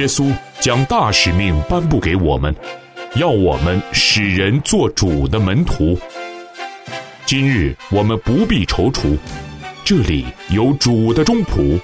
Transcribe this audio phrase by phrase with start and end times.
[0.00, 2.54] 耶稣将大使命颁布给我们，
[3.16, 5.98] 要我们使人做主的门徒。
[7.26, 9.14] 今日我们不必踌躇，
[9.84, 11.78] 这里有主的中仆，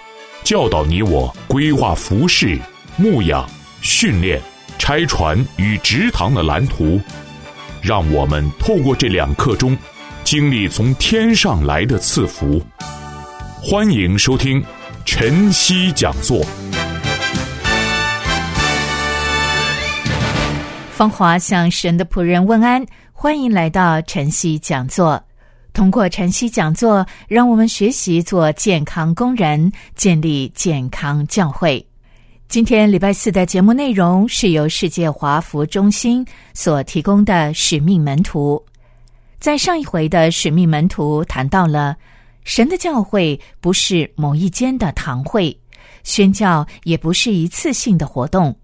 [0.45, 2.59] 教导你我规划服饰、
[2.97, 3.47] 牧养、
[3.83, 4.41] 训练、
[4.79, 6.99] 拆船与职堂的蓝图，
[7.83, 9.77] 让我们透过这两刻钟，
[10.25, 12.63] 经历从天上来的赐福。
[13.61, 14.65] 欢迎收听
[15.05, 16.43] 晨曦讲座。
[20.97, 22.83] 芳华向神的仆人问安，
[23.13, 25.23] 欢迎来到晨曦讲座。
[25.75, 31.87] 通过晨曦讲座，让我们学习做健康工人，建立健康教会。
[32.49, 38.65] 今天礼拜四的节目内容是由世界华服中心所提供的使命门徒。
[39.39, 41.95] 在上一回的使命门徒谈到了，
[42.43, 45.55] 神的教会不是某一间的堂会，
[46.05, 48.57] 宣教也不是一次性的活动。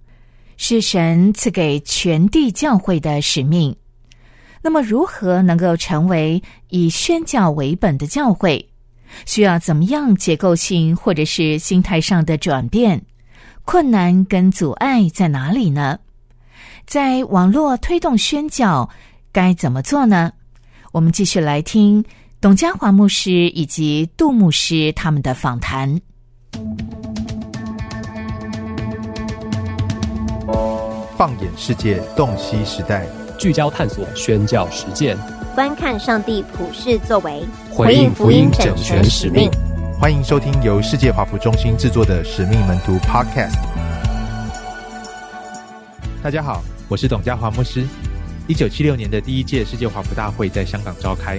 [0.65, 3.75] 是神赐给全地教会的使命。
[4.63, 8.65] 那么，如何能够成为以宣教为本的教会？
[9.27, 13.03] 需要怎么样结构性或者是心态上的转变？
[13.65, 15.99] 困难跟阻碍在哪里呢？
[16.87, 18.89] 在网络推动宣教
[19.33, 20.31] 该怎么做呢？
[20.93, 22.05] 我们继续来听
[22.41, 26.01] 董家华牧师以及杜牧师他们的访谈。
[31.23, 33.07] 放眼世界，洞悉时代，
[33.39, 35.17] 聚焦探索宣教实践，
[35.55, 39.49] 观看上帝普世作为，回应福音整全使命。
[40.01, 43.55] 欢迎收听由世界华府中心制作的《使命门徒》Podcast。
[46.21, 47.87] 大家好，我是董家华牧师。
[48.49, 51.39] 一九七六年的第一届世界华府大会在香港召开，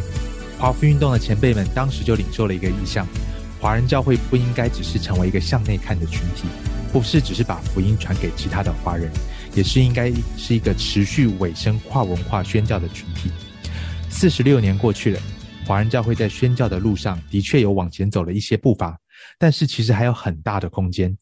[0.58, 3.06] 华府运动的前辈们当时就领受了一个意向：
[3.60, 6.46] 华人教会不应该只是成为一个向内看的群体，
[6.94, 9.12] 不是只是把福音传给其他的华人。
[9.56, 13.30] 也是应该是一个持续尾声跨文化宣教的群体。
[14.10, 15.22] 四十六年过去了，
[15.66, 19.00] 华人教会在宣教的路上的确有往前走了一些步伐，
[19.38, 21.16] 但是其实还有很大的空间。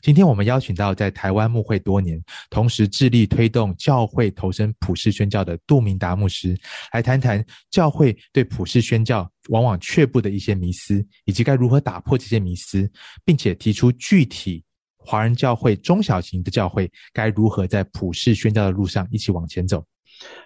[0.00, 6.56] 今天我们邀请到在台湾牧会多年，同时致力推动教会投身普世宣教的杜明达牧师，
[6.92, 12.88] 来谈谈教会对普世宣教往往却步的一些迷思，以及该如何打破这些迷思，
[13.24, 14.62] 并且提出具体。
[15.08, 19.82] 华人教会中小型的教会该如何在普世宣教的路上一起往前走？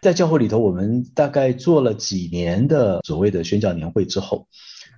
[0.01, 4.47] 在教会里头，我们大概做了几年的所谓的宣教年会之后，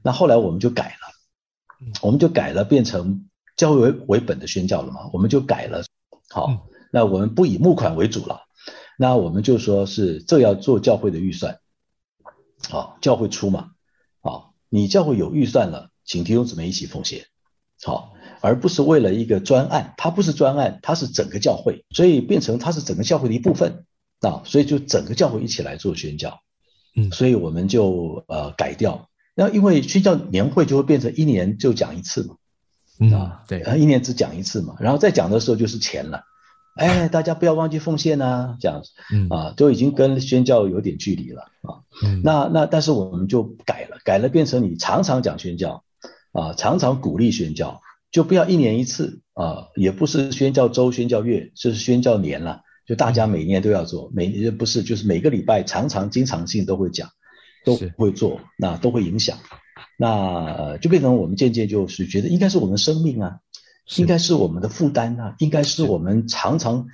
[0.03, 3.27] 那后来我们就改了，我们就改了，变成
[3.57, 5.09] 教会为为本的宣教了嘛？
[5.15, 5.83] 我们就改了。
[6.29, 8.43] 好，那我们不以募款为主了，
[8.99, 11.59] 那我们就说是这要做教会的预算，
[12.69, 13.71] 好，教会出嘛，
[14.21, 17.25] 好，你教会有预算了，请弟兄姊妹一起奉献，
[17.83, 18.13] 好。
[18.45, 23.87] 而不是为了一个专案，它不是专案，它是整个教会，所以变成它是整个教会的一部分
[24.21, 26.41] 啊，所以就整个教会一起来做宣教，
[26.95, 36.25] 嗯，所以我们就呃改掉，那因为宣教年会就会变成一年就讲一次嘛，啊，对，一年只讲一次嘛，然后再讲的时候就是钱了，
[36.77, 38.91] 哎，大家不要忘记奉献呐，这样子，
[39.31, 41.81] 啊，都已经跟宣教有点距离了啊，
[42.23, 45.83] 那那但是我们就改了，改了变成你常常讲宣教
[46.33, 47.81] 啊，常常鼓励宣教。
[48.15, 52.61] 就不要一年一次啊，也不是宣教周、宣教月，就是宣教年了。
[52.87, 57.09] 就大家每年都要做，每不是就是每个礼拜常常经常性都会讲，
[57.65, 59.37] 都会做，那都会影响。
[59.99, 63.39] 那就变成我们渐渐就是觉得应该是我们生命啊，
[63.97, 66.87] 应该是我们的负担啊，应该是我们常常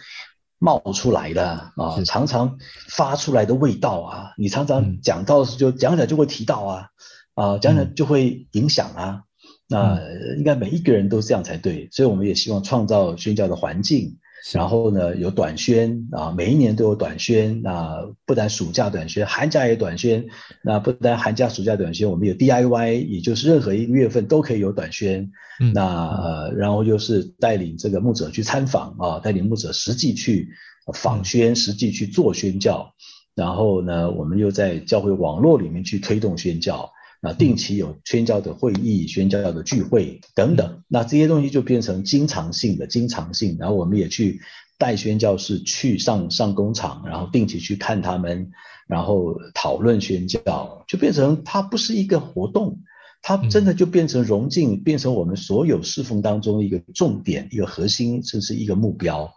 [0.59, 2.57] 冒出来的啊，常常
[2.89, 4.33] 发出来的味道啊。
[4.39, 6.89] 你常常讲到就讲讲就会提到啊，
[7.35, 9.25] 啊讲讲就会影响啊。
[9.71, 10.01] 那
[10.37, 14.17] 应该每一个人都这样才对，所以我们也希望创造宣教的环境，
[14.53, 20.27] 然后呢有短宣啊，每一年都有短宣，那不但暑假短宣，寒假也短宣，
[20.65, 25.31] 那不但寒假暑假短宣，我们有 DIY，也就是任何一个月份都可以有短宣，
[25.73, 30.49] 那呃然后就是带领这个牧者去参访啊，带领牧者实际去
[30.95, 32.93] 访宣，实际去做宣教，
[33.37, 36.91] 然后呢我们又在教会网络里面去推动宣教。
[37.23, 43.57] 那定期有宣教的会议、宣教的聚会等等，那这些东西就变成经常性的、经常性。
[43.61, 44.41] 然后我们也去
[44.79, 48.51] 带宣教士去上上工厂，然后定期去看他们，
[48.87, 52.81] 然后讨论宣教，就变成它不是一个活动，
[53.21, 59.31] 它真的就变成融进，变成我们所有侍奉当中的一个重点、一个核心，甚至一个目标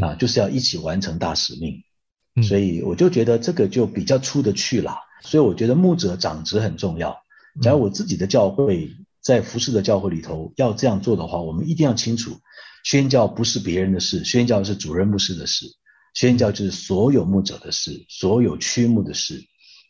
[0.00, 1.82] 啊，就是要一起完成大使命。
[2.42, 4.98] 所以我就觉得这个就比较出得去了。
[5.22, 7.23] 所以我觉得牧者长职很重要。
[7.62, 8.90] 假如我自己的教会，
[9.20, 12.38] 在服侍的教会里头要这样做的话，我们一定要清楚，
[12.84, 15.66] 宣教不是别人的事，宣教是主任牧师的事，
[16.14, 19.42] 宣教就是所有牧者的事，所有区牧的事，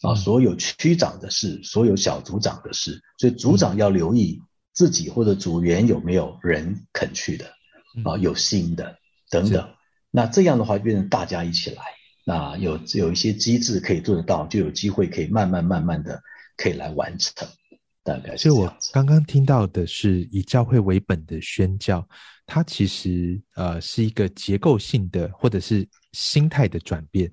[0.02, 3.00] 啊，所有区长的事，所有小组长的事。
[3.18, 4.40] 所以组长要留意
[4.72, 7.46] 自己或者组员有没有人肯去的，
[8.04, 8.98] 啊，有心的
[9.30, 9.68] 等等。
[10.10, 11.82] 那这样的话，变成大家一起来，
[12.24, 16.22] 那有有一些机制可以做得到，就有机会可以慢慢慢慢的
[16.56, 17.48] 可以来完成。
[18.02, 22.06] 大概是所以我刚刚听到的是以教会为本的宣教，
[22.44, 27.30] 它其实呃是一个结构性的或者是心态的转变，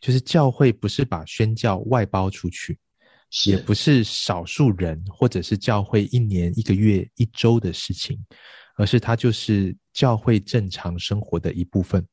[0.00, 2.76] 就是教会不是把宣教外包出去，
[3.46, 8.18] 也不是少数人或者是教会一年一个月一周的事情，
[8.76, 12.04] 而是它就是教会正常生活的一部分。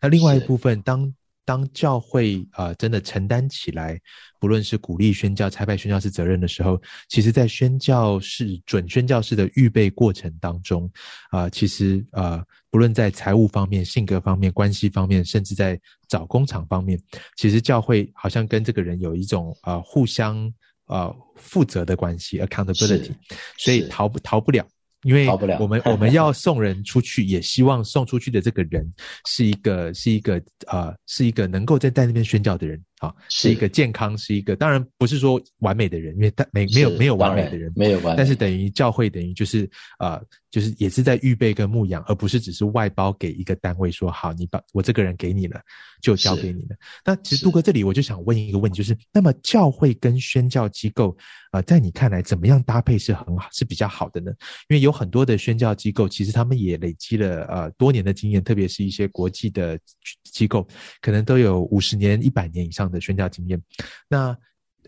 [0.00, 1.14] 那另外一部分当。
[1.50, 4.00] 当教会啊真的承担起来，
[4.38, 10.88] 不论是鼓励宣教、差派宣教士责任的时候，其实，在宣教士准宣教士的预备过程当中，
[11.30, 15.76] 啊，其实啊，不论在财务方面、性格方面、关系方面，甚至在
[16.06, 16.96] 找工厂方面，
[17.36, 20.54] 其实教会好像跟这个人有一种啊互相
[20.84, 23.10] 啊负责的关系 （accountability），
[23.58, 24.64] 所以逃不逃不了。
[25.02, 25.26] 因为
[25.58, 28.86] 我们我们要送人出去，也希望送出去的这个人
[29.26, 39.68] 是一个是一个呃是一个能够在在那边宣教的人啊，是一个健康，是一个当然不是说完美的人，因为他没没有没有完美的人，没有完，但是等于教会等于就是
[39.98, 45.60] 呃就是也是在预备跟牧养，而不是只是外包给一个单位说好，你把我这个人给你了
[46.02, 46.76] 就交给你了。
[47.02, 51.16] 那其实杜哥这里我就想问一个问题，就是那么教会跟宣教机构
[51.52, 54.30] 啊，在你看来怎么样搭配是很好是比较好的呢？
[54.68, 59.78] 因为有很多的宣教机构，其实他们也累积了呃多年的经验，特别是一些国际的
[60.24, 60.66] 机构，
[61.00, 63.62] 可能都有五十年、一百年以上的宣教经验。
[64.08, 64.36] 那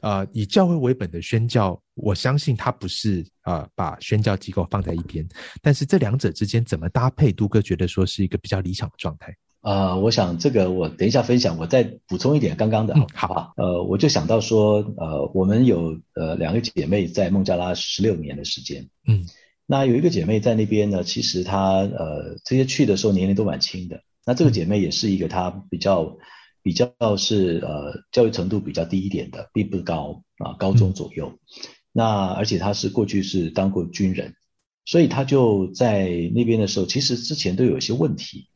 [0.00, 5.24] 呃，以教会为本的宣教，我相信它不是啊把宣教机构放在一边，
[5.60, 9.32] 但是这两者之间怎么搭配，杜哥觉得说是一个比较理想的状态。
[9.60, 13.52] 啊，我想这个我等一下分享，我再补充一点刚刚的，好吧？
[13.56, 19.24] 呃，我就想到说，呃，我们有呃两个姐妹在孟加拉十六年的时间，嗯。
[19.64, 24.02] 那有一个姐妹在那边呢，其实她呃这些去的时候年龄都蛮轻的。
[24.26, 26.16] 那这个姐妹也是一个她比较
[26.62, 31.38] 比较是呃教育程度比较低一点的，并不高啊，高中左右。
[31.92, 34.34] 那而且他是过去是当过军人，
[34.84, 38.48] 所以他就在那边的时候，其实之前都有一些问题。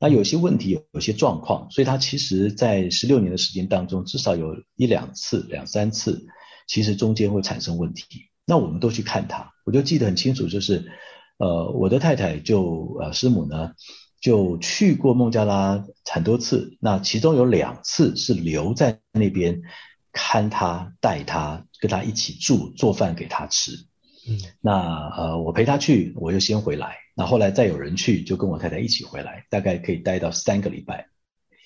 [0.00, 6.24] 那有些问题有些状况，所以他其实在十六年的时间当中，至少有一两次、两三次，
[6.68, 8.04] 其实中间会产生问题。
[8.46, 10.86] 那我们都去看他，我就记得很清楚，就是，
[11.38, 13.72] 呃，我的太太就呃师母呢，
[14.20, 19.62] 就去过孟加拉很多次，那其中有两次是留在那边
[20.12, 23.72] 看他、带他、跟他一起住、做饭给他吃。
[24.28, 31.06] 嗯，那呃我陪他去，我就先回来，那后来再有人去，就跟我太太一起回来，大概可以待到三个礼拜。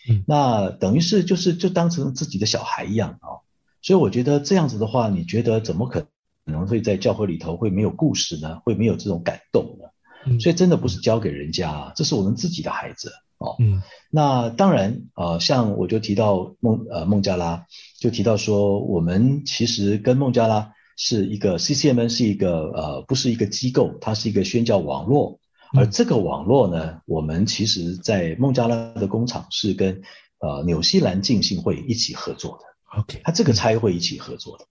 [0.09, 3.45] 嗯，那等于是就是就当成自己的小孩一样啊，
[3.81, 6.07] 所以我觉得这样子的话，你觉得怎么可？
[6.45, 9.79] 可能会在教会里头会没有故事呢，会没有这种感动
[10.27, 13.57] 呢，所以真的不是交给人家，这是我们自己的孩子哦。
[13.59, 17.67] 嗯，那当然啊，像我就提到孟呃孟加拉，
[18.01, 25.41] 就提到说我们其实跟孟加拉是一个 CCMN 是一个呃不是一个机构，它是一个宣教网络，
[25.75, 30.03] 而这个网络呢，我们其实在孟加拉的工厂是跟
[30.39, 33.01] 呃纽西兰浸信会一起合作的。
[33.01, 34.67] OK，它这个差会一起合作的。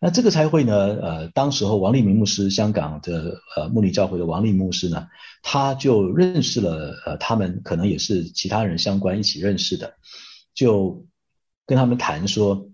[0.00, 0.74] 那这个差会呢？
[0.76, 5.06] 呃，当时候王立明牧师，香港的呃穆尼教会的王立牧师呢，
[5.42, 9.94] 他就认识了呃他们，可能也是其他人相关一起认识的，
[10.54, 11.06] 就
[11.66, 12.68] 跟他们谈说，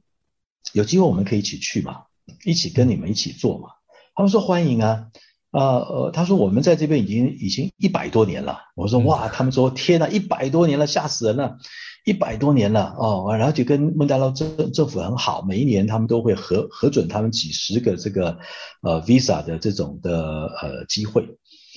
[0.72, 2.02] 有机会我们可以一起去嘛，
[2.44, 3.68] 一起跟你们一起做嘛。
[4.14, 5.06] 他们说欢迎啊，
[5.52, 8.58] 啊呃，他说我们在这边已经已经一百多年了。
[8.74, 11.58] 我说哇，他们说天呐，一百多年了，吓死人了。
[12.04, 18.38] 一百多年了哦，然后就跟孟加拉政政府很好，每一年他们都会核核准他们几十个这个
[18.82, 21.22] 呃 visa 的这种的呃机会，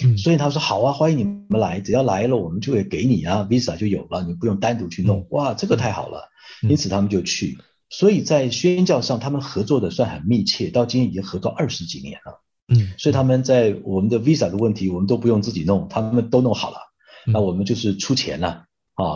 [0.03, 6.29] 嗯，所以他说好啊，欢迎你们来，只要来了我们就会给你啊 visa 就有了，你不用单独去弄，哇，这个太好了，
[6.69, 7.57] 因此他们就去，
[7.89, 12.41] 所以在宣教上他们合作的算很密切，到今天已经合作二十几年了，
[12.73, 16.77] 嗯，所以他们在我们的 visa 的问题我们都不用自己弄，他们都弄好了，
[17.27, 18.47] 那我们就是出钱了。
[18.47, 18.65] 啊，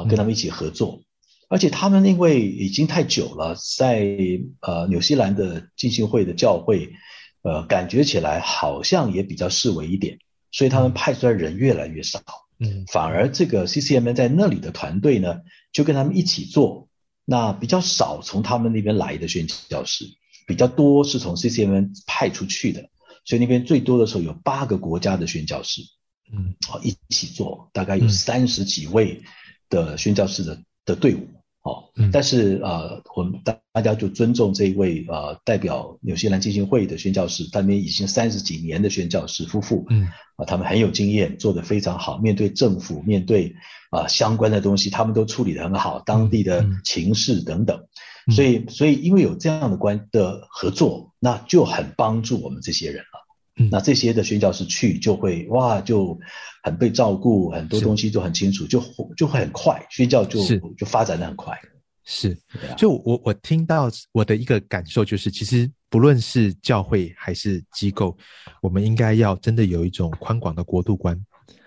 [0.07, 1.01] 跟他们一起合作，
[1.49, 4.17] 而且他们因为已经太久了，在
[4.61, 6.93] 呃纽西兰的浸信会的教会，
[7.43, 10.19] 呃感觉起来好像也比较示威一点，
[10.51, 12.21] 所以他们派出来人越来越少，
[12.59, 15.41] 嗯，反而这个 CCM 在那里的团队呢，
[15.71, 16.89] 就跟他们一起做，
[17.23, 20.05] 那比较少从他们那边来的宣教师，
[20.47, 22.89] 比较多是从 CCM 派出去的，
[23.25, 25.81] 所以那边最多的时候有八个国家的宣教师。
[26.29, 29.23] 嗯，好一起做，大概有三十几位
[29.69, 31.27] 的宣教士的的队伍。
[31.63, 31.83] 哦，
[32.13, 40.07] 但是呃，我们大大家就尊重这一位呃代表纽西兰进行会的宣教士，他们已经三十几年的宣教士夫妇，嗯，
[40.37, 43.53] 啊，他们很有经验，做得非常好，面对政府，面对
[43.89, 47.83] 啊相关的东西，他们都处理得很好，当地的情势等等，
[48.33, 53.26] 所以所以因为有这样的关的合作，那就很帮助我们这些人了。
[53.71, 56.17] 那这些的宣教士去就会哇，就
[56.63, 58.83] 很被照顾，很多东西都很清楚，就
[59.15, 60.39] 就会很快，宣教就
[60.77, 61.57] 就发展的很快。
[62.03, 62.37] 是，
[62.77, 68.17] 就我我听到我的一个感受就是，其实不论是教会还是机构，
[68.61, 71.19] 我们应该要真的有一种宽广的国度观。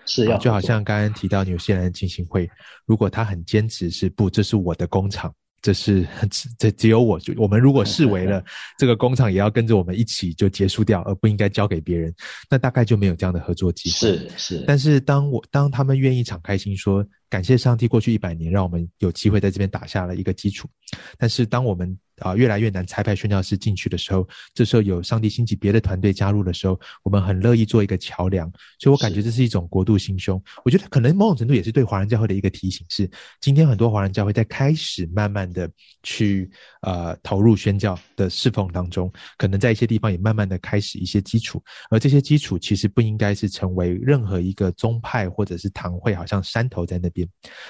[0.07, 2.49] 是要就好像刚刚提到纽西兰进行会，
[2.85, 5.31] 如果他很坚持是不，这是我的工厂。
[5.61, 6.07] 这是
[6.57, 8.43] 这只有我，就我们如果视为了
[8.77, 12.13] 这个工厂也要跟着我们一起就结束掉，而不应该交给别人，
[12.49, 13.95] 那大概就没有这样的合作机会。
[13.95, 17.05] 是是，但是当我当他们愿意敞开心说。
[17.31, 20.69] 感谢上帝，过去一百年让我们有机会在这边打下了一个基础。
[21.17, 28.51] 但是，当我们啊越来越难裁派宣教师进去的时候，这时候有上帝兴起别的团队加入的时候，我们很乐意做一个桥梁。
[28.79, 30.43] 所以我感觉这是一种国度心胸。
[30.65, 33.09] 我觉得可能某种程度也是对华人教会的一个提醒，是
[33.39, 35.71] 今天很多华人教会在开始慢慢的
[36.03, 41.63] 去呃投入宣教的侍奉当中，可能在一些地方也慢慢的开始一些基础。
[41.89, 47.20] 而这些基础其实不应该是成为任何一个宗派或者是堂会，好像山头在那边。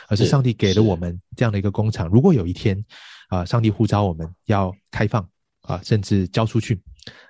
[0.08, 2.08] 而是上帝给了我们这样的一个工厂。
[2.08, 2.84] 如果有一天，
[3.29, 5.27] 啊，上帝呼召我们要开放，
[5.62, 6.81] 啊，甚至交出去，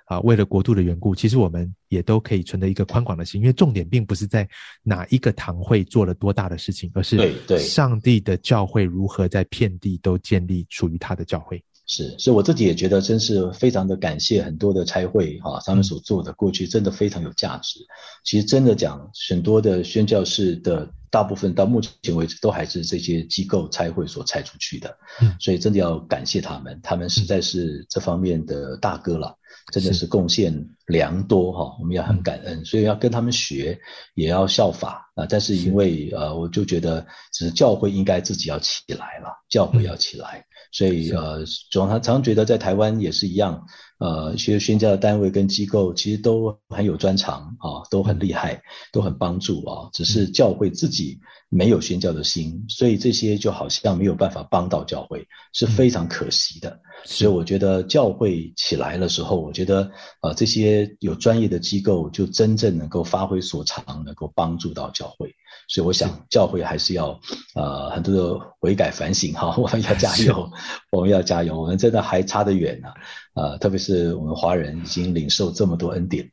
[0.06, 3.40] 啊，为了国度的缘故，其实我们也都可以存着一个宽广的心。
[3.40, 4.48] 因为重点并不是在
[4.82, 7.16] 哪一个堂会做了多大的事情，而是
[7.58, 11.62] 上帝的教会如何在遍地都建立属于他的教会。
[11.86, 17.80] 是，所以我自己也觉得，真是非常的感谢很多的差会哈，他们所做的过去真的非常有价值。
[18.24, 24.96] 其实真的讲，很多的宣教士的大部分到目前为止都还是这些机构差会所拆出去的，
[25.40, 29.36] 所以真的要感谢他们，他们实在是这方面的大哥了，
[29.72, 33.78] 真的是贡献良多哈，我们也很感恩，所以要跟他们学，
[34.14, 35.26] 也要效法啊。
[35.28, 40.44] 但是因为呃，我就觉得，只是教会应该自己要起来了，教会要起来。
[40.72, 43.66] 所以呃，总常常觉得在台湾也是一样，
[43.98, 51.20] 呃，一些宣教的单位跟机构其实都很有专长啊，都很厉害，都很帮助啊，只是教会自己
[51.50, 56.80] 没有宣教的心，所以这些就好像没有办法帮到教会，是非常可惜的。
[57.04, 59.90] 所以我觉得教会起来的时候，我觉得
[60.22, 65.34] 呃这些有专业的机构就真正能够发挥所长，能够帮助到教会。
[65.68, 67.18] 所以我想，教会还是要
[67.54, 70.50] 呃很多的悔改反省哈， 我们要加油，
[70.90, 72.88] 我们要加油，我们真的还差得远呢，
[73.34, 76.30] 呃，特别是我们华人已经领受这么多恩典，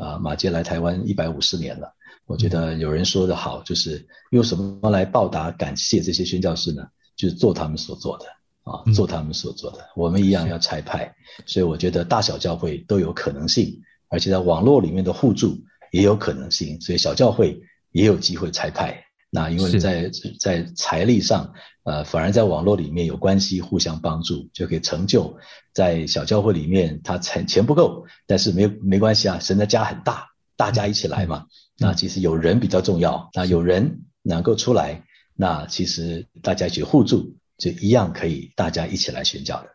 [0.00, 1.92] 啊，马杰来台湾一百五十年了，
[2.26, 6.86] 我觉得有人说的好，就是用什么来报答感谢这些宣教士呢？
[7.16, 8.26] 就是做他们所做的
[8.64, 11.14] 啊，做他们所做的，我们一样要拆派，
[11.46, 15.56] 所以我觉得大小教会都有可能性，而且在网络里面的互助
[15.92, 17.62] 也有可能性，所以小教会。
[17.94, 21.52] 也有机会拆派，那因为在在财力上，
[21.84, 25.38] 呃，反而在网络里面有关系，互相帮助就可以成就。
[25.72, 31.46] 在小教会里面，他钱钱不够，但是没没关系啊，神的家很大，大家一起来嘛。
[31.78, 35.04] 那其实有人比较重要，那有人能够出来，
[35.36, 39.68] 那其实大家一起互助，就一样可以大家一起来宣教的。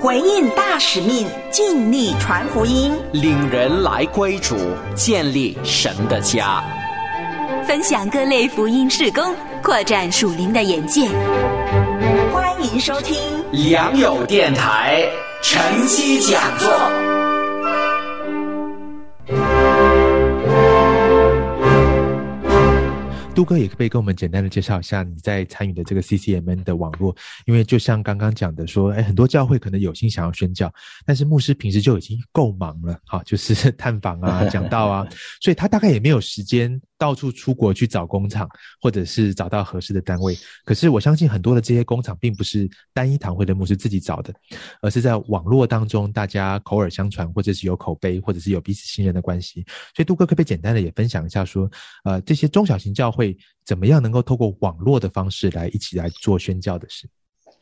[0.00, 4.56] 回应大使命，尽力传福音，领人来归主，
[4.94, 6.62] 建立神的家。
[7.66, 11.08] 分享各类福音事工，扩展属灵的眼界。
[12.32, 13.16] 欢迎收听
[13.52, 15.04] 良友电台
[15.42, 17.17] 晨曦讲座。
[23.38, 27.16] 杜哥也可以跟我们简单的介绍一下你在参与的这个 CCMN 的网络，
[27.46, 30.68] 因为就像刚刚讲的说，哎，很多教会可能有心想要宣教，
[31.06, 35.06] 但是牧师平时就已经够忙了，好，就是探访啊、 讲道啊，
[35.40, 38.48] 所以他大概也没有时间到处出国去找工厂，
[38.80, 40.36] 或者是找到合适的单位。
[40.64, 44.34] 可是我相信很多的这些工厂并不是单一堂会的牧师自己找的，
[44.82, 49.64] 而是在网络当中大家口耳相传，或者是有口碑，或者是有彼此信任的关系。
[49.94, 51.70] 所以杜哥可不可以简单的也分享一下说，
[52.04, 53.36] 呃，这些中小型教会。
[53.64, 57.06] 怎么样能够透过网络的方式来一起来做宣教的事？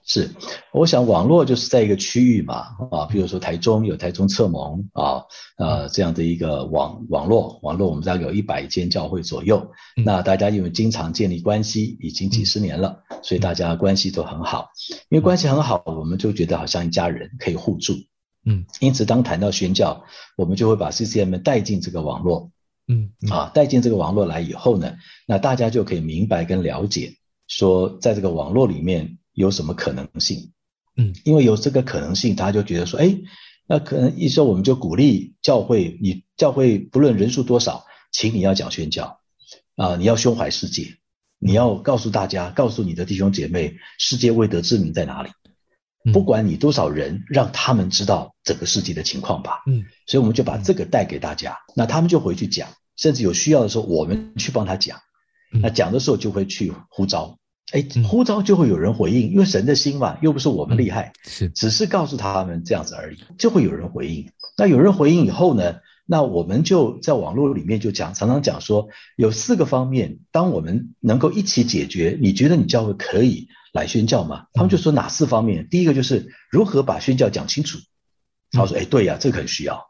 [0.08, 0.30] 是，
[0.72, 5.24] 我想网络就是在一个区域嘛，啊，比如说台中有台中侧盟啊，
[5.58, 9.72] 呃，这样的一个网网络网络，我们大概有一百间教会左右。
[10.04, 14.68] 那大家因为经常建立关系，已经几十年了，所以大家关系都很好。
[15.08, 17.94] 因为关系很好，我们就觉得好像一家人可以互助。
[18.44, 20.04] 嗯，因此当谈到宣教，
[20.36, 22.52] 我们就会把 CCM 带进这个网络。
[22.86, 24.94] 嗯啊，带进这个网络来以后呢，
[25.26, 27.14] 那大家就可以明白跟了解，
[27.48, 30.52] 说在这个网络里面有什么可能性。
[30.96, 33.16] 嗯，因为有这个可能性，大家就觉得说，哎，
[33.68, 39.20] 那可能一说我们就鼓励教会，你教会不论人数多少，请你要讲宣教
[39.76, 40.96] 啊，你要胸怀世界，
[41.38, 45.30] 你要告诉大家，告诉你的弟兄姐妹，世界未得之名在哪里。
[46.12, 49.62] 不管你多少人，让他们知道整个世界的情况吧。
[49.66, 54.98] 嗯，所以我们就把这个带给大家，那他们就回去讲，甚至有需要的时候，我们去帮他讲。
[55.50, 57.38] 那讲的时候就会去呼召，
[57.72, 64.30] 哎，呼召就会有人回应，因为神的心嘛，又不是我们厉害，是只是告诉他们这样子而已，就会有人回应。
[64.56, 73.48] 那有人回应以后呢，那我们就在网络里面就讲，常常讲说有四个方面，当我们能够一起解决，你觉得你教会可以？
[73.72, 74.46] 来宣教吗？
[74.54, 75.68] 他们就说哪四方面？
[75.68, 77.78] 第一个就是如何把宣教讲清楚。
[78.52, 79.84] 他说：“哎，对呀，这个很需要。”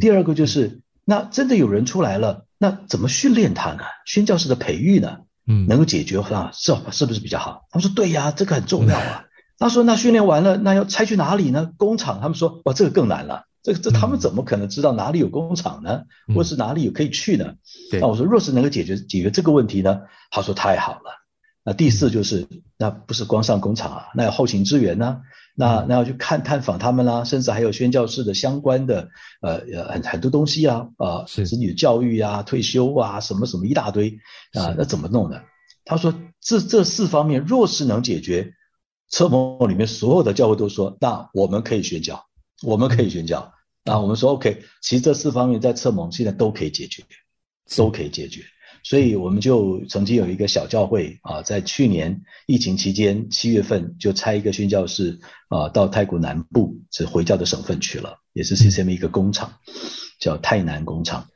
[0.00, 3.82] 第二个就是，那真的有人出来了，那怎么训练他呢？
[4.06, 5.22] 宣教士的培育呢？
[5.46, 6.50] 嗯，能够解决啊？
[6.52, 7.66] 是是不是比较好？
[7.70, 9.24] 他们说：“对呀，这个很重要啊。”
[9.58, 11.70] 他说：“那训练完了，那要拆去哪里呢？
[11.76, 13.44] 工厂？”他们说：“哇，这个更难了。
[13.62, 16.02] 这个这他们怎么可能知道哪里有工厂呢？
[16.34, 17.54] 或是哪里有可以去呢？”
[18.00, 21.22] 那我说：“若是能够解决解决这个问题呢？”他说：“太好了。”
[21.64, 25.20] 那第四就是，那不是光上工厂啊，那有后勤支援呢，
[25.54, 34.18] 那那要去看探访他们啦，甚至还有宣教士的相关的呃呃很很多东西啊，啊，子女的教育啊、退休啊，什么什么一大堆
[34.54, 35.42] 啊，那怎么弄呢？
[35.84, 38.54] 他说这这四方面若是能解决，
[39.10, 42.24] 车盟里面所有的教会都说，那我们可以宣教，
[42.62, 43.52] 我们可以宣教，
[43.84, 47.02] 那我们说 OK，其实这四方面在车盟现在都可以解决，
[47.76, 48.42] 都可以解决。
[48.84, 59.54] 所以我们就曾经有一个小教会啊，在去年疫情期间七月份就拆一个宣教室啊，到泰国南部是回教的省份去了，也是 CCM 一个工厂，
[60.18, 61.28] 叫泰南工厂。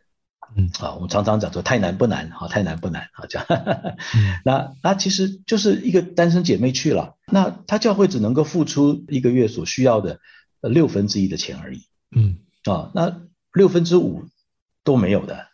[0.57, 3.47] 嗯，啊，我们常常讲说泰南不难啊，泰南不难啊，这样。
[4.45, 10.21] 那那其实就是一个单身姐妹去了，那她教会只能够付出一个月所需要的
[10.63, 11.83] 六分之一的钱而已。
[12.15, 13.21] 嗯，啊，那
[13.53, 14.25] 六分之五
[14.83, 15.47] 都没有的。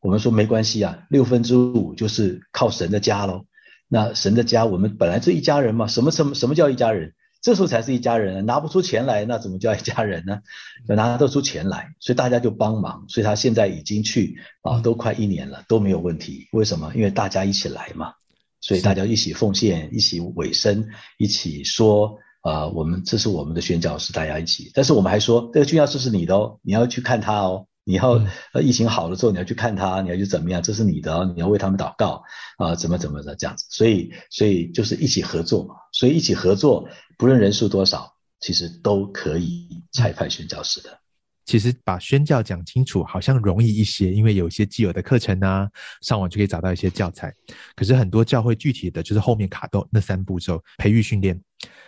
[0.00, 3.44] 我们说没关系啊，六分之五就是靠神的家喽。
[3.86, 5.86] 那神的家，我们本来是一家人嘛。
[5.86, 7.12] 什么什么什么叫一家人？
[7.42, 8.46] 这时候才是一家人。
[8.46, 10.40] 拿不出钱来，那怎么叫一家人呢？
[10.88, 13.04] 要拿得出钱来，所以大家就帮忙。
[13.08, 16.46] 所以他现在已经去啊，都快一年了，都没有问题。
[16.52, 16.92] 为什么？
[16.94, 18.12] 因为大家一起来嘛，
[18.60, 24.70] 所以大家一起奉献，一起委身，一起说啊，我们这是我们的宣教士，大家一起。
[24.72, 27.66] 但是我们还说，这个宣教士是你的哦，你要去看他哦。
[27.84, 30.62] 你要呃疫情好了之后，你要去看他，你要去怎么样？
[30.62, 32.22] 这是你的，你要为他们祷告
[32.58, 33.66] 啊，怎么怎么的这样子。
[33.70, 35.74] 所以，所以就是一起合作嘛。
[35.92, 36.88] 所以一起合作，
[37.18, 40.98] 不论人数多少，其实都可以裁派宣教士的。
[41.46, 45.68] 其实把宣教讲清楚，好像容易一些，因为有一些既有的课程啊，
[46.00, 47.34] 上网就可以找到一些教材。
[47.74, 51.40] 可是很多教会具体的就是后面卡到那三步骤：培育、训练，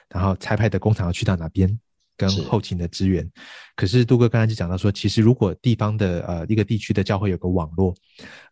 [0.08, 1.78] 然后裁派的工厂要去到哪边。
[2.28, 3.28] 跟后勤的支援，
[3.74, 7.92] 可是杜哥刚才就讲到说，其实如果地方的呃一个地区的教会有个网络，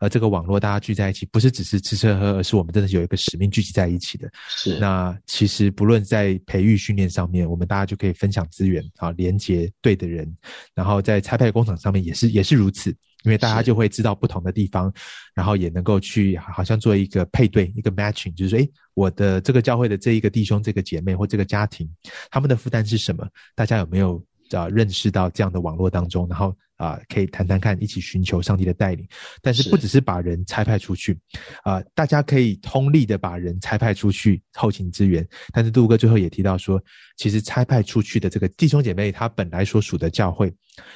[0.00, 4.28] 而这个网络大家聚在一起，不是只是吃吃喝喝，而是我们真的是有一个使命聚集在一起的。
[4.48, 10.26] 是，那其实不论在培育训练上面，我们大家就可以分享资源啊，连接对的人，
[10.74, 12.92] 然后在拆派工厂上面也是也是如此。
[13.24, 14.92] 因为大家就会知道不同的地方，
[15.34, 21.88] 然后也能够去好像做一个配对，一个 matching，就是说，诶，我的这个教会的这一个弟兄、这个姐妹或这个家庭，
[22.30, 23.26] 他们的负担是什么？
[23.54, 29.06] 大家有没有啊认识到这样的网络当中，然后啊可以谈谈看，一起寻求上帝的带领。
[29.42, 31.18] 但是不只是把人差派出去，
[31.62, 35.26] 啊，大家可以通力的把人差派出去后勤支援。
[35.52, 36.82] 但是杜哥最后也提到说，
[37.16, 40.52] 其实差派出去的这个弟兄姐妹，他本来所属的教会，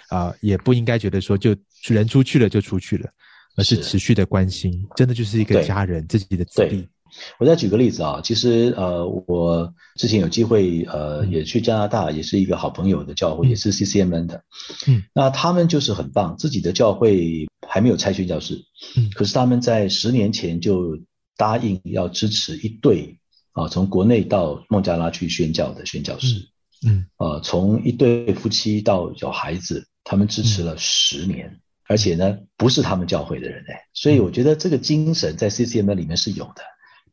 [0.08, 1.54] 啊，也不应该觉得说就。
[1.92, 3.10] 人出去了就出去了，
[3.58, 6.88] 而是持续的关心，真的就是一个家人，自己的子弟。
[7.38, 14.44] 我再举个例子啊，其实呃，我之前有机会呃，也去加拿大，也是一个好朋友的教会，也是 CCMN 的。
[14.86, 18.64] 嗯，那他们就是很棒，自己的教会还没有拆宣教室，
[18.96, 20.98] 嗯，可是他们在十年前就
[21.36, 23.18] 答应要支持一对
[23.52, 26.48] 啊，从国内到孟加拉去宣教的宣教师。
[26.86, 31.60] 嗯，呃，从一对夫妻到有孩子，他们支持了十年。
[31.86, 36.62] 而且呢，不是他们教会的人哎，所以我觉得这个精神在 CCM 里面是有的，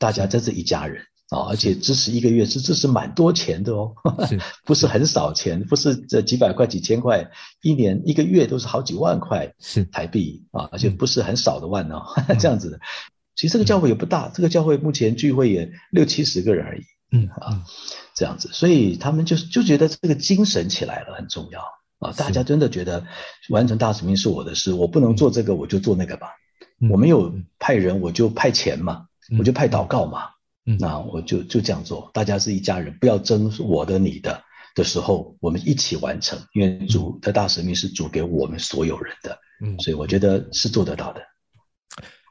[0.02, 1.46] 大家真是一家人啊！
[1.48, 3.94] 而且支持一个月是支持蛮多钱的哦，
[4.66, 7.30] 不是很少钱，不是这几百块、几千块，
[7.62, 12.02] 一年一个月都是好几万块是台币啊，而且不是很少的万哦，
[12.40, 12.80] 这样子的。
[13.36, 17.64] 其实这个教会也不大，这个教会目前聚会也六七十个人而已，嗯啊，
[18.16, 21.62] 这样子，所以他们就就觉得这个精神起来了很重要。
[22.00, 23.06] 啊，大家真的觉得
[23.50, 26.30] 完成大使命是我的事，我不能做这个，我就做那个吧。
[26.90, 29.06] 我没有派人，我就派钱嘛，
[29.38, 30.30] 我就派祷告嘛。
[30.65, 34.44] 嗯那我就就这样做，大家是一家人，不要争我的你的
[34.76, 41.22] 的时候，我们一起完成，因为主的大使命是主给我们所有人的，嗯所以我觉得是做得到的。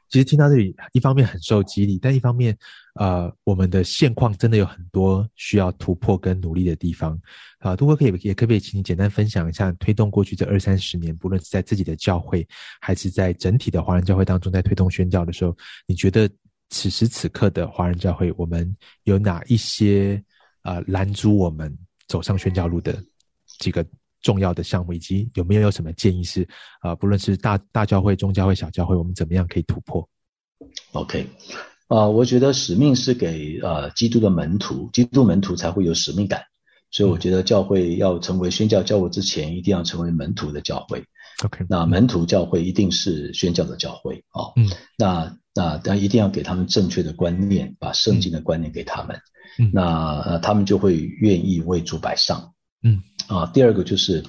[0.09, 2.57] 其实听到这里，一方面很受激励，但一方面，
[2.95, 7.17] 呃，我们的现况真的有很多需要突破跟努力的地方。
[7.59, 12.47] 啊、杜哥可以也可不可以请你简单分享一下，推动过去这二三十年，不论是在自己的教会，
[12.79, 16.29] 还是在整体的华人教会当中，在推动宣教的时候，你觉得
[16.71, 20.21] 此时此刻的华人教会，我们有哪一些
[20.63, 21.71] 呃拦阻我们
[22.07, 22.97] 走上宣教路的
[23.59, 23.85] 几个
[24.21, 26.43] 重要的项目，以及有没有有什么建议是
[26.79, 30.07] 啊、呃不论是大大教会、中教会、小教会，我们怎么样可以突破
[30.93, 31.27] ？OK，
[31.87, 36.41] 啊、我觉得使命是给呃基督的门徒，基督门徒才会有使命感，
[36.89, 41.03] 所以我觉得教会要成为宣教教会之前，一定要成为门徒的教会。
[41.43, 44.53] OK，那门徒教会一定是宣教的教会哦。
[44.55, 49.15] 嗯，那那但一定要给他们正确的观念，把圣经的观念给他们。
[49.59, 52.53] 嗯那呃他们就会愿意为主摆上。
[52.83, 54.23] 嗯啊，第二个就是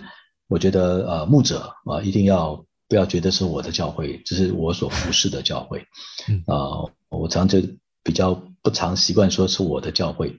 [0.49, 5.87] 我觉得呃牧者啊一定要不要觉得是我的教会，这是我所服侍的教会。
[6.29, 7.61] 嗯啊，我常就
[8.03, 10.39] 比较不常习惯说是我的教会，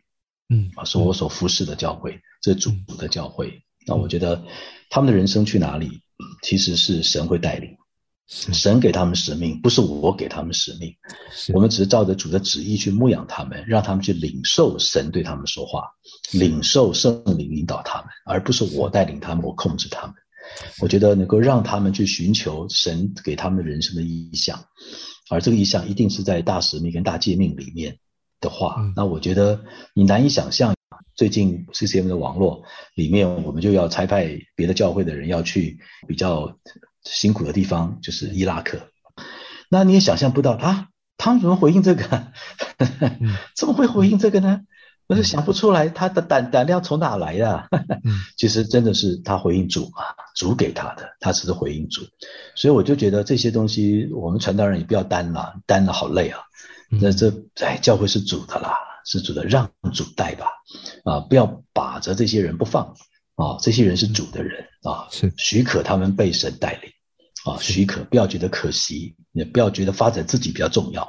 [0.50, 3.64] 嗯啊，是我所服侍的教会，这是主的教会。
[3.88, 4.44] 那我觉得
[4.90, 6.02] 他们的人生去哪里，
[6.44, 7.78] 其实是神会带领，是
[8.28, 10.94] 神给他们使命，不是我给他们使命。
[11.54, 15.84] 我们只是照着主的旨意去牧养他们，让他们去领受神对他们说话，
[16.32, 20.16] 领受圣灵引导他们，而不是我带领他们，我控制他们。
[20.82, 24.66] 我觉得能够让他们去寻求神给他们人生的意向，
[25.30, 27.98] 而这个意向一定是在大使命跟大诫命里面
[28.40, 30.74] 的话，嗯那我觉得你难以想象。
[31.16, 32.64] 最近 CCM 的网络
[32.96, 36.58] 里面，我们就要差派别的教会的人要去比较
[37.04, 38.80] 辛苦的地方，就是伊拉克。
[39.70, 40.88] 那你也想象不到啊，
[41.18, 42.28] 他们怎么回应这个？
[43.56, 44.62] 怎么会回应这个呢？
[45.06, 47.68] 我就想不出来他的胆胆量从哪来的、
[48.06, 52.04] 嗯 其实真的是他回应主嘛，主给他的，他只是回应主。
[52.56, 56.40] 所以我就觉得这些东西，我们传道人也不要担了，担了好累啊。
[56.90, 60.46] 嗯那这哎，教会是主的啦，是主的，让主带吧，
[61.04, 62.94] 啊，不要把着这些人不放
[63.36, 66.92] 啊，这些人是主的人啊，是许可他们被神带领
[67.46, 71.04] 啊，许可，不要觉得可惜，也不要觉得发展自己比较重要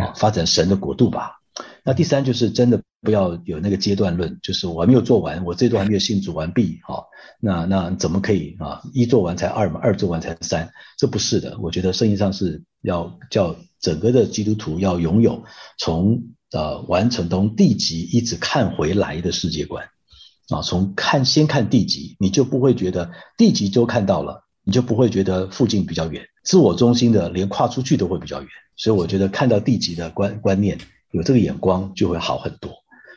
[0.00, 1.38] 啊，发展神的国度吧。
[1.84, 7.04] 那第三就是真的不要有那个阶段论，就是我还没有做完，我这段还没有信主完毕，哈、
[7.40, 8.80] 那那怎么可以啊？
[8.94, 11.58] 一做完才二嘛，二做完才三，这不是的。
[11.60, 15.44] 我觉得圣经上是要叫整个的基督徒要拥有
[15.78, 19.84] 从呃完成从地级一直看回来的世界观
[20.48, 28.48] 啊，从看先看地级，你就不会觉得地级都看到了，你就不会觉得附近比较远，自我中心的连跨出去都会比较远。
[28.76, 30.78] 所以我觉得看到地级的观观念，
[31.10, 32.72] 有这个眼光就会好很多。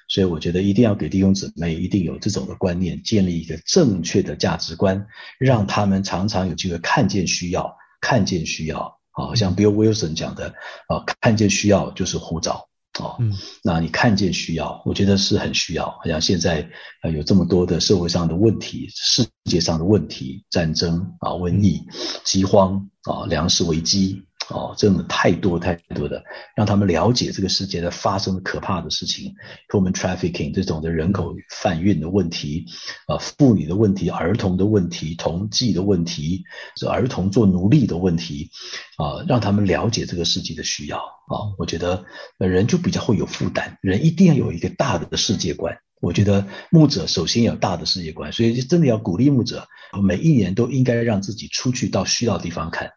[0.07, 5.07] 所以我觉得一定要给弟兄姊妹一定有这种的观念，建立一个正确的价值观，
[5.39, 8.99] 让他们常常有机会看见需要，看见需要。
[9.11, 10.53] 好像 Bill Wilson 讲的，
[10.87, 12.67] 啊，看见需要就是呼召。
[12.99, 15.85] 哦，嗯那你看见需要，我觉得是很需要。
[15.85, 16.69] 好像现在
[17.01, 21.83] 呃有这么多的社会上的问题、世界上的问题、战争啊、瘟疫、
[22.23, 26.23] 饥荒啊、粮食危机哦，真的太多太多的，
[26.55, 29.33] 让他们了解这个世界在发生的可怕的事情
[29.69, 32.65] ，human trafficking 这种的人口贩运的问题，
[33.07, 36.43] 啊，妇女的问题、儿童的问题、同济的问题，
[36.77, 38.51] 是儿童做奴隶的问题，
[38.97, 42.05] 啊，让他们了解这个世界的需要啊，我觉得
[42.37, 45.75] 人就比较会有负担，人一定要有一个大的世界观。
[46.05, 49.67] 我觉得牧者首先要有大的世界观，所以真的要鼓励牧者，
[50.03, 52.91] 每一年都应该让自己出去到需要的地方看，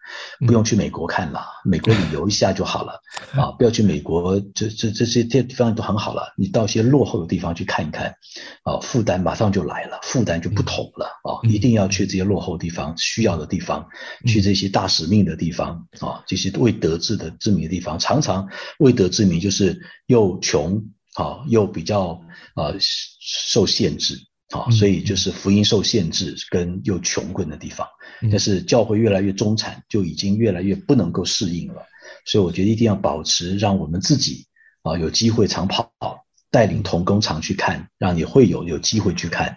[0.47, 3.01] 不用去美国看了，美国旅游一下就好了
[3.33, 3.51] 啊！
[3.53, 8.15] 不要去美国，这这这些地方都很好了，你到一些落后的地方去看一看，
[8.63, 11.41] 啊，负担马上就来了，负担就不同了啊！
[11.49, 13.87] 一定要去这些落后地方、需要的地方，
[14.27, 18.47] 去这些大使命的地方啊，这些未得志的知名的地方，常常
[18.79, 20.85] 未得之名就是又穷。
[21.19, 22.23] 好，又比较
[22.55, 24.15] 呃受限制，
[24.51, 27.89] 好，所以就是福音受限制跟又穷困的地方。
[28.31, 31.83] 但是教会越来越中产，就已经越来越不能够适应了。
[32.25, 34.47] 所以我觉得一定要保持，让我们自己
[34.83, 35.91] 啊有机会常跑，
[36.51, 39.49] 带领同工厂去看，让你会有有机会去看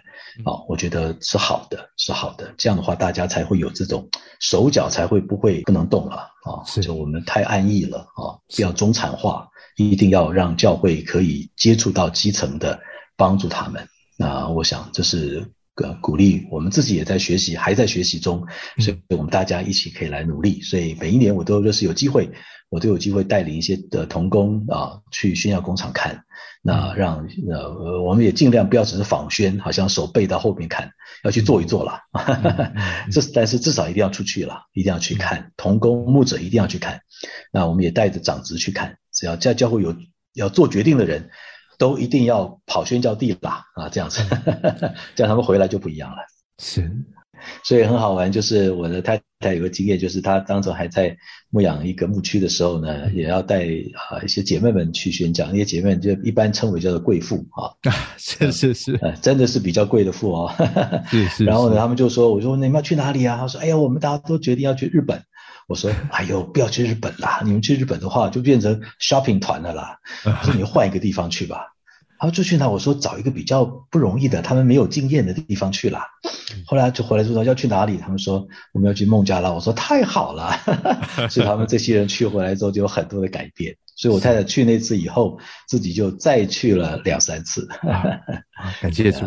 [0.44, 2.54] 啊，我觉得是好的，是好的。
[2.56, 4.08] 这样的话，大家才会有这种
[4.40, 9.48] 手脚才会不会不能动了啊，就我们太安逸了啊，不要中产化。
[9.76, 12.78] 一定要让教会可以接触到基层的，
[13.16, 13.88] 帮助他们。
[14.18, 18.46] 那我想这是呃鼓励，我们自己也在学习，还在学习中，
[18.78, 20.60] 所以我们大家一起可以来努力。
[20.62, 22.30] 所以每一年我都就是有机会，
[22.68, 26.24] 我都有机会带领一些的童工啊去炫耀工厂看。
[26.64, 30.92] 那让呃，我们也尽量不要只是仿宣，好像手背到后面看，
[31.24, 31.98] 要去做一做了。
[33.10, 37.00] 这但是至少一定要出去了，一定要去看童工牧者一定要去看。
[37.52, 39.96] 那我们也带着长职去看，只要在教会有
[40.34, 41.30] 要做决定的人，
[41.82, 44.22] 都一定要跑宣教地啦啊，这样子，
[45.16, 46.18] 这样他们回来就不一样了。
[46.60, 46.88] 是。
[47.64, 51.16] 所以很好玩，就是我的太太有个经验，就是她当时还在
[51.50, 53.64] 牧养一个牧区的时候呢，也要带
[53.94, 57.74] 啊一些姐妹们去宣讲，那些姐妹就一般称为叫做贵妇 啊，
[58.16, 60.54] 是是是，呃，真的是比较贵的妇哦，
[61.10, 61.44] 是是。
[61.44, 63.36] 然后呢，他们就说，我说你们要去哪里啊？
[63.38, 65.20] 他说，哎呀，我们大家都决定要去日本。
[65.66, 71.71] 我说，哎呦，不要去日本啦，你们去日本的话就变成 shopping 团的啦，我说你换一个地方去吧。
[72.22, 76.04] 然后就去那，我说找一个比较不容易的，他们没有经验的地方去了。
[76.64, 79.50] 后来就回来就说要去哪里，他们说我们要去孟加拉。
[79.50, 80.52] 我说太好了，
[81.28, 83.74] 所以他们这些人去回来之后就有很多的改变。
[83.96, 87.68] 所以我太太去那次以后，自己就再去了两三次。
[88.80, 89.26] 感谢主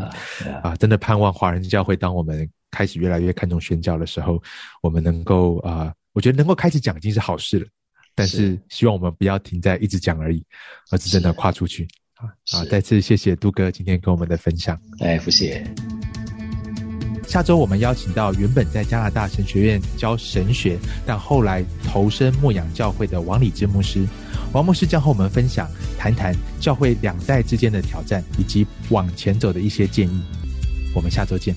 [0.63, 0.73] 啊！
[0.79, 4.41] 真的盼望华人教会，当我们开始越来越看重宣教的时候，
[4.81, 7.67] 我们能够啊，我觉得能够开始讲已经是好事了。
[8.15, 10.41] 但是希望我们不要停在一直讲而已，
[10.91, 11.85] 而是真的跨出去。
[12.51, 14.79] 好，再次谢谢杜哥今天跟我们的分享。
[14.99, 15.65] 哎，不谢。
[17.27, 24.05] 下周我们邀请到原本在加拿大神学院教神学，但后来投身牧养教会的王礼之牧师。
[24.53, 30.21] 王牧师将和我们分享，谈谈教会两代之间的挑战，以及往前走的一些建议。
[30.95, 31.53] 我们下周见。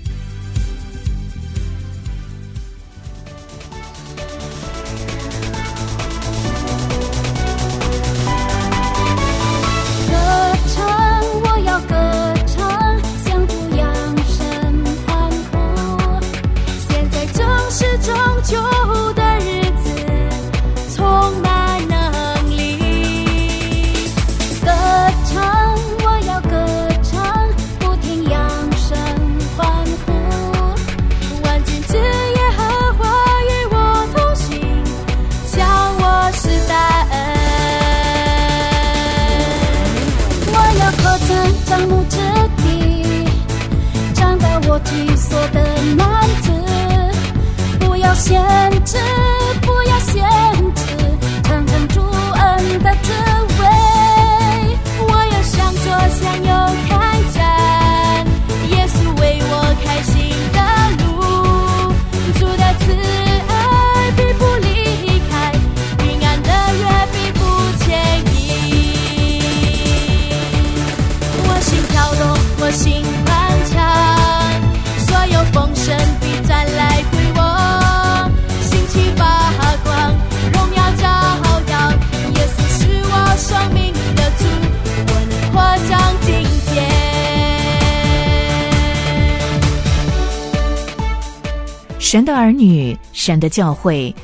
[92.10, 94.14] 神的儿女，神的教会，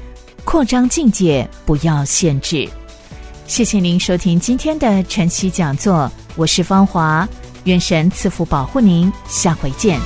[0.43, 2.67] 扩张境界，不要限制。
[3.47, 7.29] 谢谢您收听今天的晨曦讲座，我是芳华，
[7.65, 10.01] 愿神赐福保护您，下回见。